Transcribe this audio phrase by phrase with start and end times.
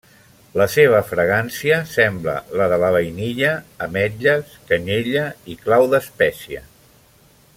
[0.59, 3.53] La seva fragància sembla la de la vainilla,
[3.89, 6.69] ametlles, canyella i clau d'espècia.